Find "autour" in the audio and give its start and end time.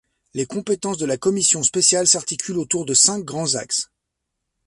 2.57-2.85